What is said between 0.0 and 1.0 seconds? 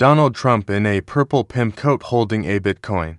Donald Trump in